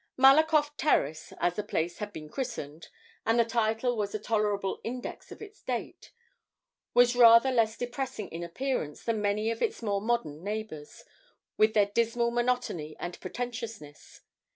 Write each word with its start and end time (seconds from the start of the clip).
'Malakoff 0.17 0.75
Terrace,' 0.77 1.31
as 1.39 1.53
the 1.57 1.63
place 1.63 1.99
had 1.99 2.11
been 2.11 2.27
christened 2.27 2.87
(and 3.23 3.37
the 3.39 3.45
title 3.45 3.95
was 3.95 4.15
a 4.15 4.19
tolerable 4.19 4.81
index 4.83 5.31
of 5.31 5.43
its 5.43 5.61
date), 5.61 6.11
was 6.95 7.15
rather 7.15 7.51
less 7.51 7.77
depressing 7.77 8.27
in 8.29 8.41
appearance 8.41 9.03
than 9.03 9.21
many 9.21 9.51
of 9.51 9.61
its 9.61 9.83
more 9.83 10.01
modern 10.01 10.43
neighbours, 10.43 11.03
with 11.55 11.75
their 11.75 11.85
dismal 11.85 12.31
monotony 12.31 12.95
and 12.99 13.19
pretentiousness. 13.19 14.21